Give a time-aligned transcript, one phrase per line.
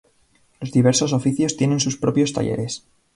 [0.59, 2.87] Los diversos oficios tienen sus propios talleres.